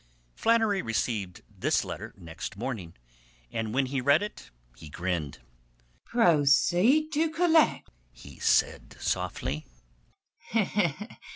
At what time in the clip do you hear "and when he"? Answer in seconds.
3.51-4.01